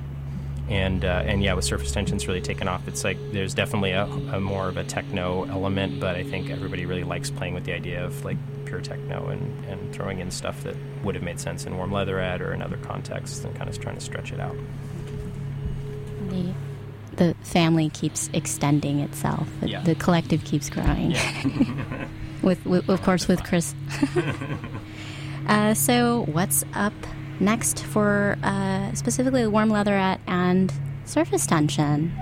and 0.69 1.05
uh, 1.05 1.23
and 1.27 1.43
yeah, 1.43 1.55
with 1.55 1.65
surface 1.65 1.93
tension's 1.93 2.27
really 2.27 2.41
taken 2.41 2.69
off. 2.69 2.87
It's 2.89 3.05
like 3.05 3.19
there's 3.33 3.55
definitely 3.55 3.93
a, 3.93 4.05
a, 4.05 4.41
more 4.41 4.69
of 4.69 4.77
a 4.77 4.85
techno 4.85 5.45
element, 5.45 6.01
but 6.01 6.17
I 6.17 6.25
think 6.25 6.51
everybody 6.51 6.87
really 6.87 7.05
likes 7.05 7.31
playing 7.31 7.55
with 7.55 7.65
the 7.65 7.73
idea 7.73 8.05
of 8.05 8.25
like 8.25 8.39
pure 8.65 8.81
techno 8.81 9.29
and, 9.29 9.65
and 9.67 9.95
throwing 9.95 10.21
in 10.21 10.31
stuff 10.31 10.63
that 10.65 10.77
would 11.03 11.15
have 11.15 11.25
made 11.25 11.39
sense 11.39 11.67
in 11.67 11.77
warm 11.77 11.93
leatherette 11.93 12.41
or 12.41 12.53
in 12.55 12.63
other 12.63 12.79
contexts, 12.79 13.45
and 13.45 13.55
kind 13.57 13.69
of 13.69 13.79
trying 13.79 13.97
to 13.97 14.01
stretch 14.01 14.33
it 14.33 14.41
out. 14.41 14.57
The 16.29 16.55
the 17.17 17.35
family 17.43 17.91
keeps 17.91 18.31
extending 18.33 19.01
itself. 19.01 19.49
The, 19.61 19.69
yeah. 19.69 19.83
the 19.83 19.95
collective 19.95 20.45
keeps 20.45 20.71
growing. 20.71 21.13
Yeah. 21.13 22.09
with, 22.43 22.65
with, 22.67 22.89
of 22.89 23.03
course, 23.03 23.29
with 23.29 23.45
Chris. 23.45 23.75
uh, 25.47 25.75
so, 25.75 26.25
what's 26.33 26.65
up 26.75 26.93
next 27.41 27.85
for 27.85 28.39
uh, 28.43 28.93
specifically 28.95 29.47
warm 29.47 29.71
leatherette 29.71 30.21
and 30.27 30.73
surface 31.05 31.47
tension? 31.47 32.13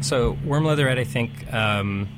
So, 0.00 0.36
warm 0.44 0.64
leatherette, 0.64 0.98
I 0.98 1.04
think, 1.04 1.52
um, 1.52 2.08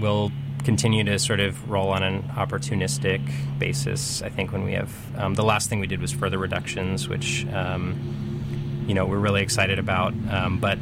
will 0.00 0.32
continue 0.64 1.04
to 1.04 1.18
sort 1.18 1.40
of 1.40 1.70
roll 1.70 1.90
on 1.90 2.02
an 2.02 2.22
opportunistic 2.24 3.20
basis. 3.58 4.22
I 4.22 4.28
think 4.28 4.52
when 4.52 4.64
we 4.64 4.72
have 4.72 4.92
um, 5.16 5.34
the 5.34 5.44
last 5.44 5.70
thing 5.70 5.80
we 5.80 5.86
did 5.86 6.00
was 6.00 6.12
further 6.12 6.38
reductions, 6.38 7.08
which 7.08 7.46
um, 7.52 8.84
you 8.86 8.94
know 8.94 9.06
we're 9.06 9.18
really 9.18 9.42
excited 9.42 9.78
about. 9.78 10.12
Um, 10.30 10.58
but 10.58 10.78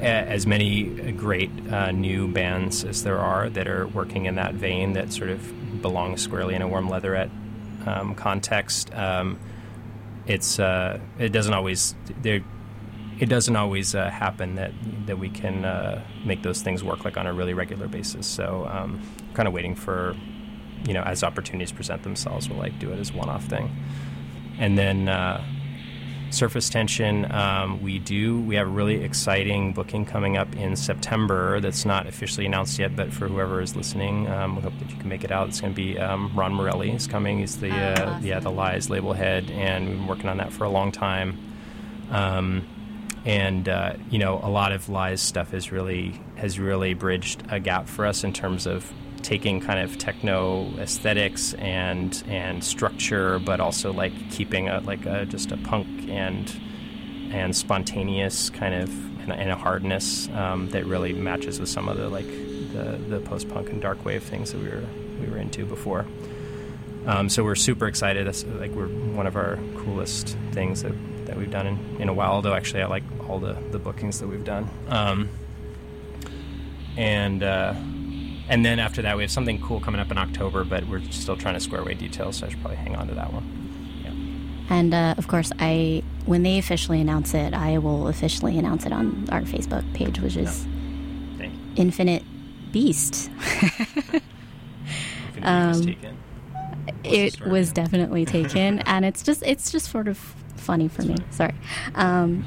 as 0.00 0.48
many 0.48 1.12
great 1.12 1.50
uh, 1.70 1.92
new 1.92 2.26
bands 2.26 2.84
as 2.84 3.04
there 3.04 3.20
are 3.20 3.48
that 3.50 3.68
are 3.68 3.86
working 3.88 4.26
in 4.26 4.34
that 4.34 4.54
vein 4.54 4.94
that 4.94 5.12
sort 5.12 5.30
of 5.30 5.80
belong 5.80 6.16
squarely 6.16 6.54
in 6.54 6.62
a 6.62 6.66
warm 6.66 6.88
leatherette 6.88 7.30
um, 7.86 8.14
context. 8.14 8.92
It's 10.26 10.58
uh, 10.58 11.00
it 11.18 11.30
doesn't 11.30 11.54
always 11.54 11.94
there 12.22 12.42
it 13.18 13.28
doesn't 13.28 13.54
always 13.54 13.94
uh, 13.94 14.10
happen 14.10 14.54
that 14.56 14.72
that 15.06 15.18
we 15.18 15.28
can 15.28 15.64
uh, 15.64 16.04
make 16.24 16.42
those 16.42 16.62
things 16.62 16.82
work 16.82 17.04
like 17.04 17.16
on 17.16 17.26
a 17.26 17.32
really 17.32 17.54
regular 17.54 17.88
basis. 17.88 18.26
So 18.26 18.66
um, 18.70 19.00
kind 19.34 19.46
of 19.46 19.54
waiting 19.54 19.74
for 19.74 20.16
you 20.86 20.94
know 20.94 21.02
as 21.02 21.22
opportunities 21.22 21.72
present 21.72 22.02
themselves, 22.02 22.48
we'll 22.48 22.58
like 22.58 22.78
do 22.78 22.92
it 22.92 22.98
as 22.98 23.12
one 23.12 23.28
off 23.28 23.44
thing, 23.44 23.70
and 24.58 24.78
then. 24.78 25.08
Uh, 25.08 25.44
surface 26.32 26.68
tension. 26.68 27.30
Um, 27.30 27.82
we 27.82 27.98
do 27.98 28.40
we 28.40 28.54
have 28.56 28.66
a 28.66 28.70
really 28.70 29.02
exciting 29.02 29.72
booking 29.72 30.04
coming 30.04 30.36
up 30.36 30.54
in 30.56 30.76
september 30.76 31.60
that's 31.60 31.84
not 31.84 32.06
officially 32.06 32.46
announced 32.46 32.78
yet 32.78 32.96
but 32.96 33.12
for 33.12 33.28
whoever 33.28 33.60
is 33.60 33.76
listening 33.76 34.28
um, 34.28 34.56
we 34.56 34.62
hope 34.62 34.78
that 34.78 34.90
you 34.90 34.96
can 34.96 35.08
make 35.08 35.24
it 35.24 35.30
out. 35.30 35.48
It's 35.48 35.60
going 35.60 35.72
to 35.72 35.76
be 35.76 35.98
um, 35.98 36.32
ron 36.34 36.54
morelli 36.54 36.90
is 36.90 37.06
coming. 37.06 37.38
He's 37.40 37.58
the 37.58 37.70
oh, 37.70 37.74
uh, 37.74 38.06
awesome. 38.06 38.24
yeah 38.24 38.40
the 38.40 38.50
L.I.E.S. 38.50 38.90
label 38.90 39.12
head 39.12 39.50
and 39.50 39.88
we've 39.88 39.98
been 39.98 40.06
working 40.06 40.28
on 40.28 40.38
that 40.38 40.52
for 40.52 40.64
a 40.64 40.70
long 40.70 40.92
time. 40.92 41.38
Um, 42.10 42.66
and 43.24 43.68
uh, 43.68 43.94
you 44.10 44.18
know 44.18 44.40
a 44.42 44.50
lot 44.50 44.72
of 44.72 44.88
L.I.E.S. 44.88 45.22
stuff 45.22 45.52
has 45.52 45.70
really 45.70 46.20
has 46.36 46.58
really 46.58 46.94
bridged 46.94 47.42
a 47.50 47.60
gap 47.60 47.88
for 47.88 48.06
us 48.06 48.24
in 48.24 48.32
terms 48.32 48.66
of 48.66 48.92
taking 49.22 49.60
kind 49.60 49.80
of 49.80 49.98
techno 49.98 50.66
aesthetics 50.78 51.54
and 51.54 52.22
and 52.28 52.62
structure, 52.62 53.38
but 53.38 53.60
also 53.60 53.92
like 53.92 54.12
keeping 54.30 54.68
a 54.68 54.80
like 54.80 55.06
a, 55.06 55.26
just 55.26 55.52
a 55.52 55.56
punk 55.56 55.86
and 56.08 56.60
and 57.30 57.54
spontaneous 57.56 58.50
kind 58.50 58.74
of 58.74 58.90
and, 59.22 59.32
and 59.32 59.50
a 59.50 59.56
hardness 59.56 60.28
um, 60.30 60.68
that 60.70 60.84
really 60.84 61.12
matches 61.12 61.60
with 61.60 61.68
some 61.68 61.88
of 61.88 61.96
the 61.96 62.08
like 62.08 62.26
the, 62.26 62.98
the 63.08 63.20
post 63.20 63.48
punk 63.48 63.70
and 63.70 63.80
dark 63.80 64.04
wave 64.04 64.22
things 64.22 64.52
that 64.52 64.58
we 64.58 64.68
were 64.68 64.84
we 65.20 65.26
were 65.28 65.38
into 65.38 65.64
before. 65.64 66.06
Um, 67.06 67.28
so 67.28 67.42
we're 67.42 67.56
super 67.56 67.86
excited. 67.86 68.26
That's 68.26 68.44
like 68.44 68.70
we're 68.72 68.86
one 68.86 69.26
of 69.26 69.34
our 69.36 69.58
coolest 69.78 70.36
things 70.52 70.82
that, 70.82 70.92
that 71.26 71.36
we've 71.36 71.50
done 71.50 71.66
in, 71.66 71.96
in 72.00 72.08
a 72.08 72.14
while. 72.14 72.32
Although 72.32 72.54
actually, 72.54 72.82
I 72.82 72.86
like 72.86 73.02
all 73.28 73.40
the, 73.40 73.56
the 73.70 73.78
bookings 73.78 74.20
that 74.20 74.28
we've 74.28 74.44
done. 74.44 74.68
Um, 74.88 75.28
and 76.96 77.42
uh, 77.42 77.74
and 78.48 78.64
then 78.64 78.78
after 78.78 79.02
that, 79.02 79.16
we 79.16 79.22
have 79.22 79.30
something 79.30 79.60
cool 79.60 79.80
coming 79.80 80.00
up 80.00 80.10
in 80.10 80.18
October, 80.18 80.64
but 80.64 80.86
we're 80.88 81.02
still 81.10 81.36
trying 81.36 81.54
to 81.54 81.60
square 81.60 81.80
away 81.80 81.94
details, 81.94 82.38
so 82.38 82.46
I 82.46 82.50
should 82.50 82.60
probably 82.60 82.76
hang 82.76 82.96
on 82.96 83.08
to 83.08 83.14
that 83.14 83.32
one. 83.32 84.00
Yeah. 84.04 84.76
And 84.76 84.94
uh, 84.94 85.14
of 85.18 85.28
course, 85.28 85.52
I 85.58 86.02
when 86.26 86.42
they 86.42 86.58
officially 86.58 87.00
announce 87.00 87.34
it, 87.34 87.54
I 87.54 87.78
will 87.78 88.08
officially 88.08 88.58
announce 88.58 88.86
it 88.86 88.92
on 88.92 89.28
our 89.30 89.42
Facebook 89.42 89.92
page, 89.94 90.20
which 90.20 90.36
is 90.36 90.66
no. 91.38 91.50
Infinite 91.76 92.24
Beast. 92.72 93.30
Infinite 95.36 95.44
um, 95.44 95.96
it 97.04 97.40
was 97.46 97.72
definitely 97.72 98.24
taken, 98.24 98.78
and 98.86 99.04
it's 99.04 99.22
just 99.22 99.42
it's 99.44 99.70
just 99.70 99.90
sort 99.90 100.08
of 100.08 100.18
funny 100.56 100.88
for 100.88 101.02
me. 101.02 101.16
Sorry. 101.30 101.54
Um, 101.94 102.44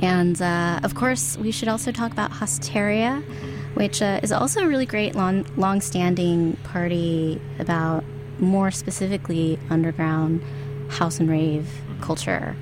and 0.00 0.40
uh, 0.40 0.80
of 0.82 0.94
course, 0.94 1.36
we 1.36 1.50
should 1.50 1.68
also 1.68 1.92
talk 1.92 2.12
about 2.12 2.30
Haceteria 2.30 3.22
which 3.74 4.02
uh, 4.02 4.20
is 4.22 4.32
also 4.32 4.60
a 4.60 4.68
really 4.68 4.86
great 4.86 5.14
long, 5.14 5.44
long-standing 5.56 6.56
party 6.64 7.40
about 7.58 8.04
more 8.38 8.70
specifically 8.70 9.58
underground 9.70 10.42
house 10.88 11.20
and 11.20 11.30
rave 11.30 11.68
culture. 12.00 12.56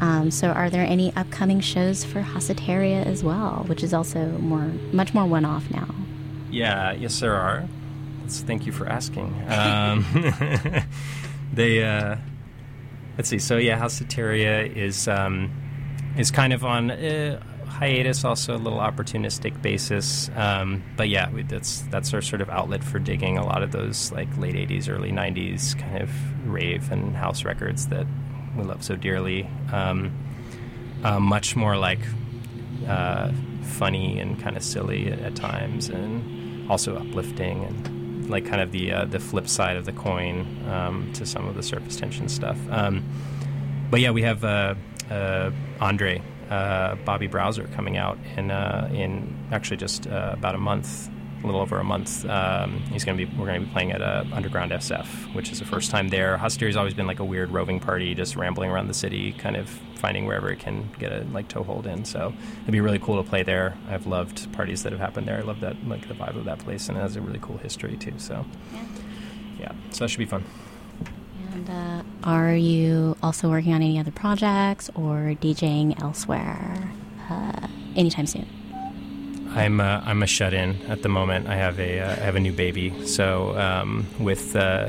Um, 0.00 0.30
so, 0.30 0.48
are 0.48 0.70
there 0.70 0.84
any 0.84 1.14
upcoming 1.14 1.60
shows 1.60 2.04
for 2.04 2.20
Haceteria 2.20 3.04
as 3.06 3.22
well, 3.22 3.64
which 3.68 3.82
is 3.82 3.94
also 3.94 4.26
more, 4.38 4.70
much 4.92 5.14
more 5.14 5.24
one-off 5.24 5.70
now? 5.70 5.88
Yeah, 6.50 6.92
yes, 6.92 7.20
there 7.20 7.34
are. 7.34 7.68
Let's, 8.22 8.40
thank 8.40 8.66
you 8.66 8.72
for 8.72 8.88
asking. 8.88 9.34
Um, 9.48 10.04
they, 11.52 11.84
uh, 11.84 12.16
let's 13.16 13.28
see. 13.28 13.38
So, 13.38 13.56
yeah, 13.56 13.78
Haceteria 13.78 14.74
is 14.74 15.06
um, 15.06 15.52
is 16.16 16.30
kind 16.30 16.52
of 16.52 16.64
on. 16.64 16.90
Uh, 16.90 17.40
hiatus, 17.74 18.24
also 18.24 18.56
a 18.56 18.58
little 18.58 18.78
opportunistic 18.78 19.60
basis. 19.60 20.30
Um, 20.36 20.82
but 20.96 21.08
yeah, 21.08 21.30
we, 21.30 21.42
that's 21.42 21.80
that's 21.90 22.14
our 22.14 22.22
sort 22.22 22.40
of 22.40 22.48
outlet 22.48 22.84
for 22.84 22.98
digging 22.98 23.36
a 23.36 23.44
lot 23.44 23.62
of 23.62 23.72
those 23.72 24.12
like 24.12 24.34
late 24.38 24.54
'80s, 24.54 24.88
early 24.88 25.10
'90s 25.10 25.78
kind 25.78 26.02
of 26.02 26.10
rave 26.48 26.90
and 26.90 27.16
house 27.16 27.44
records 27.44 27.88
that 27.88 28.06
we 28.56 28.64
love 28.64 28.82
so 28.82 28.96
dearly. 28.96 29.48
Um, 29.72 30.12
uh, 31.02 31.20
much 31.20 31.54
more 31.54 31.76
like 31.76 32.00
uh, 32.86 33.30
funny 33.62 34.18
and 34.18 34.40
kind 34.40 34.56
of 34.56 34.62
silly 34.62 35.12
at, 35.12 35.34
times, 35.36 35.88
and 35.88 36.70
also 36.70 36.96
uplifting 36.96 37.64
and 37.64 38.30
like 38.30 38.46
kind 38.46 38.62
of 38.62 38.72
the 38.72 38.92
uh, 38.92 39.04
the 39.04 39.18
flip 39.20 39.48
side 39.48 39.76
of 39.76 39.84
the 39.84 39.92
coin 39.92 40.64
um, 40.70 41.12
to 41.12 41.26
some 41.26 41.46
of 41.46 41.56
the 41.56 41.62
surface 41.62 41.96
tension 41.96 42.28
stuff. 42.28 42.58
Um, 42.70 43.04
but 43.90 44.00
yeah, 44.00 44.12
we 44.12 44.22
have 44.22 44.44
uh, 44.44 44.74
uh, 45.10 45.50
Andre 45.80 46.22
uh, 46.54 46.94
Bobby 47.04 47.26
Browser 47.26 47.68
coming 47.74 47.96
out 47.96 48.18
in 48.36 48.50
uh, 48.50 48.88
in 48.92 49.34
actually 49.50 49.76
just 49.76 50.06
uh, 50.06 50.30
about 50.32 50.54
a 50.54 50.58
month, 50.58 51.10
a 51.42 51.46
little 51.46 51.60
over 51.60 51.78
a 51.78 51.84
month. 51.84 52.24
Um, 52.26 52.80
he's 52.92 53.04
going 53.04 53.18
to 53.18 53.26
be 53.26 53.36
we're 53.36 53.46
going 53.46 53.60
to 53.60 53.66
be 53.66 53.72
playing 53.72 53.92
at 53.92 54.00
uh, 54.00 54.24
Underground 54.32 54.70
SF, 54.70 55.34
which 55.34 55.50
is 55.50 55.58
the 55.58 55.64
first 55.64 55.90
time 55.90 56.08
there. 56.08 56.36
Haceteria's 56.36 56.76
always 56.76 56.94
been 56.94 57.06
like 57.06 57.20
a 57.20 57.24
weird 57.24 57.50
roving 57.50 57.80
party, 57.80 58.14
just 58.14 58.36
rambling 58.36 58.70
around 58.70 58.88
the 58.88 58.94
city, 58.94 59.32
kind 59.32 59.56
of 59.56 59.68
finding 59.96 60.26
wherever 60.26 60.50
it 60.50 60.60
can 60.60 60.90
get 60.98 61.12
a 61.12 61.24
like 61.32 61.48
toehold 61.48 61.86
in. 61.86 62.04
So 62.04 62.32
it'd 62.62 62.72
be 62.72 62.80
really 62.80 63.00
cool 63.00 63.22
to 63.22 63.28
play 63.28 63.42
there. 63.42 63.76
I've 63.88 64.06
loved 64.06 64.52
parties 64.52 64.84
that 64.84 64.92
have 64.92 65.00
happened 65.00 65.26
there. 65.26 65.38
I 65.38 65.42
love 65.42 65.60
that 65.60 65.76
like 65.88 66.06
the 66.06 66.14
vibe 66.14 66.36
of 66.36 66.44
that 66.44 66.60
place, 66.60 66.88
and 66.88 66.96
it 66.96 67.00
has 67.00 67.16
a 67.16 67.20
really 67.20 67.40
cool 67.42 67.58
history 67.58 67.96
too. 67.96 68.14
So 68.18 68.44
yeah, 68.72 68.84
yeah 69.58 69.72
so 69.90 70.04
that 70.04 70.08
should 70.08 70.18
be 70.18 70.26
fun. 70.26 70.44
And 71.54 71.70
uh, 71.70 72.02
are 72.24 72.54
you 72.54 73.16
also 73.22 73.48
working 73.48 73.72
on 73.72 73.80
any 73.80 74.00
other 74.00 74.10
projects 74.10 74.90
or 74.96 75.36
DJing 75.40 76.00
elsewhere 76.02 76.90
uh, 77.30 77.68
anytime 77.94 78.26
soon? 78.26 78.48
I'm 79.54 79.78
a, 79.78 80.02
I'm 80.04 80.24
a 80.24 80.26
shut 80.26 80.52
in 80.52 80.82
at 80.88 81.02
the 81.02 81.08
moment. 81.08 81.46
I 81.46 81.54
have 81.54 81.78
a 81.78 82.00
uh, 82.00 82.10
I 82.10 82.24
have 82.24 82.34
a 82.34 82.40
new 82.40 82.52
baby, 82.52 83.06
so 83.06 83.56
um, 83.56 84.04
with 84.18 84.56
uh, 84.56 84.88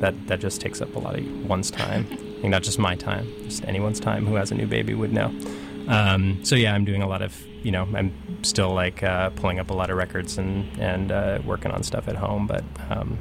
that 0.00 0.14
that 0.28 0.40
just 0.40 0.62
takes 0.62 0.80
up 0.80 0.94
a 0.96 0.98
lot 0.98 1.18
of 1.18 1.46
one's 1.46 1.70
time. 1.70 2.06
I 2.10 2.16
think 2.16 2.50
not 2.50 2.62
just 2.62 2.78
my 2.78 2.96
time, 2.96 3.30
just 3.44 3.62
anyone's 3.64 4.00
time 4.00 4.24
who 4.24 4.36
has 4.36 4.50
a 4.50 4.54
new 4.54 4.66
baby 4.66 4.94
would 4.94 5.12
know. 5.12 5.30
Um, 5.88 6.42
so 6.42 6.56
yeah, 6.56 6.74
I'm 6.74 6.86
doing 6.86 7.02
a 7.02 7.06
lot 7.06 7.20
of 7.20 7.38
you 7.62 7.70
know 7.70 7.86
I'm 7.94 8.14
still 8.42 8.72
like 8.72 9.02
uh, 9.02 9.28
pulling 9.30 9.58
up 9.58 9.68
a 9.68 9.74
lot 9.74 9.90
of 9.90 9.98
records 9.98 10.38
and 10.38 10.66
and 10.80 11.12
uh, 11.12 11.40
working 11.44 11.70
on 11.70 11.82
stuff 11.82 12.08
at 12.08 12.16
home, 12.16 12.46
but 12.46 12.64
um, 12.88 13.18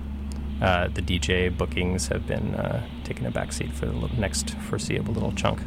uh, 0.61 0.87
the 0.89 1.01
DJ 1.01 1.55
bookings 1.55 2.07
have 2.07 2.27
been 2.27 2.55
uh, 2.55 2.85
taking 3.03 3.25
a 3.25 3.31
backseat 3.31 3.71
for 3.71 3.87
the 3.87 4.07
next 4.17 4.51
foreseeable 4.51 5.13
little 5.13 5.31
chunk. 5.31 5.59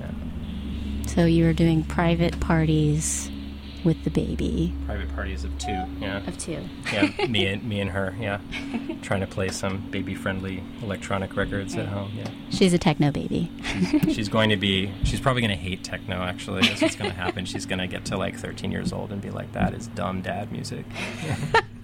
Yeah. 0.00 1.06
So 1.06 1.24
you 1.24 1.48
are 1.48 1.52
doing 1.52 1.84
private 1.84 2.38
parties 2.40 3.30
with 3.84 4.02
the 4.02 4.10
baby. 4.10 4.74
Private 4.84 5.14
parties 5.14 5.44
of 5.44 5.56
two, 5.58 5.84
yeah. 6.00 6.26
Of 6.26 6.36
two. 6.38 6.68
yeah, 6.92 7.26
me 7.28 7.46
and 7.46 7.62
me 7.62 7.80
and 7.80 7.90
her, 7.90 8.16
yeah. 8.18 8.40
Trying 9.00 9.20
to 9.20 9.28
play 9.28 9.48
some 9.50 9.88
baby-friendly 9.92 10.60
electronic 10.82 11.36
records 11.36 11.76
at 11.76 11.86
home, 11.86 12.10
yeah. 12.16 12.28
She's 12.50 12.72
a 12.74 12.78
techno 12.78 13.12
baby. 13.12 13.48
she's, 13.64 14.14
she's 14.14 14.28
going 14.28 14.50
to 14.50 14.56
be. 14.56 14.92
She's 15.04 15.20
probably 15.20 15.40
going 15.40 15.56
to 15.56 15.62
hate 15.62 15.84
techno. 15.84 16.22
Actually, 16.22 16.62
that's 16.62 16.82
what's 16.82 16.96
going 16.96 17.10
to 17.10 17.16
happen. 17.16 17.44
She's 17.44 17.64
going 17.64 17.78
to 17.78 17.86
get 17.86 18.04
to 18.06 18.16
like 18.16 18.36
13 18.36 18.72
years 18.72 18.92
old 18.92 19.12
and 19.12 19.22
be 19.22 19.30
like, 19.30 19.52
"That 19.52 19.72
is 19.72 19.86
dumb 19.88 20.20
dad 20.20 20.50
music." 20.50 20.84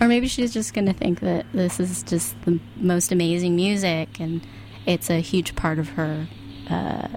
or 0.00 0.08
maybe 0.08 0.28
she's 0.28 0.52
just 0.52 0.74
going 0.74 0.86
to 0.86 0.92
think 0.92 1.20
that 1.20 1.46
this 1.52 1.80
is 1.80 2.02
just 2.02 2.40
the 2.42 2.60
most 2.76 3.12
amazing 3.12 3.56
music 3.56 4.20
and 4.20 4.46
it's 4.86 5.10
a 5.10 5.20
huge 5.20 5.54
part 5.56 5.78
of 5.78 5.90
her 5.90 6.26
uh, 6.70 7.08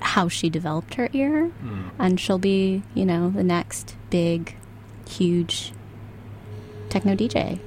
how 0.00 0.28
she 0.28 0.48
developed 0.48 0.94
her 0.94 1.08
ear, 1.12 1.50
mm. 1.62 1.90
and 1.98 2.20
she'll 2.20 2.38
be, 2.38 2.82
you 2.94 3.04
know, 3.04 3.30
the 3.30 3.42
next 3.42 3.96
big, 4.10 4.56
huge 5.08 5.72
techno 6.88 7.14
DJ. 7.14 7.60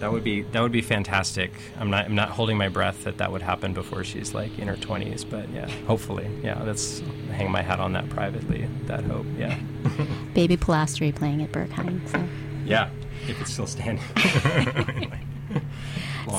That 0.00 0.12
would 0.12 0.24
be 0.24 0.42
that 0.42 0.60
would 0.60 0.72
be 0.72 0.82
fantastic. 0.82 1.52
I'm 1.78 1.88
not 1.88 2.06
I'm 2.06 2.14
not 2.14 2.30
holding 2.30 2.58
my 2.58 2.68
breath 2.68 3.04
that 3.04 3.18
that 3.18 3.30
would 3.32 3.40
happen 3.40 3.72
before 3.72 4.04
she's 4.04 4.34
like 4.34 4.58
in 4.58 4.68
her 4.68 4.76
20s, 4.76 5.28
but 5.28 5.48
yeah, 5.50 5.68
hopefully, 5.86 6.28
yeah. 6.42 6.62
That's 6.64 7.00
hang 7.30 7.50
my 7.50 7.62
hat 7.62 7.80
on 7.80 7.92
that 7.92 8.10
privately. 8.10 8.68
That 8.86 9.04
hope, 9.04 9.26
yeah. 9.38 9.58
Baby 10.34 10.56
Polastri 10.56 11.14
playing 11.14 11.42
at 11.42 11.52
Berghain. 11.52 12.06
So. 12.08 12.22
Yeah, 12.66 12.90
if 13.28 13.40
it's 13.40 13.52
still 13.52 13.66
standing. 13.66 14.04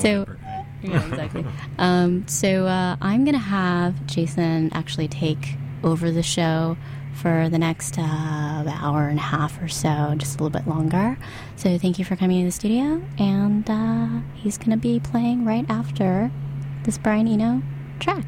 so 0.01 0.25
yeah, 0.82 1.08
exactly. 1.08 1.46
um, 1.77 2.27
so 2.27 2.65
uh, 2.68 2.96
I'm 3.01 3.24
going 3.24 3.36
to 3.36 3.39
have 3.39 4.06
Jason 4.06 4.72
actually 4.74 5.08
take 5.08 5.56
over 5.84 6.12
the 6.12 6.24
show 6.24 6.77
for 7.13 7.48
the 7.50 7.58
next 7.58 7.98
uh, 7.98 8.01
hour 8.01 9.08
and 9.08 9.18
a 9.18 9.22
half 9.22 9.62
or 9.62 9.68
so, 9.68 10.13
just 10.18 10.39
a 10.39 10.44
little 10.44 10.50
bit 10.50 10.68
longer. 10.68 11.18
So 11.56 11.77
thank 11.77 11.98
you 11.98 12.06
for 12.06 12.15
coming 12.15 12.39
to 12.42 12.46
the 12.46 12.51
studio, 12.51 13.01
and 13.18 13.70
uh, 13.70 14.22
he's 14.36 14.58
going 14.58 14.72
to 14.72 14.77
be 14.77 15.00
playing 15.00 15.46
right 15.46 15.65
after 15.70 16.30
this 16.84 16.98
Brian 16.98 17.27
Eno 17.27 17.62
track. 18.00 18.26